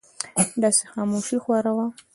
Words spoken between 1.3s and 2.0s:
خوره وه.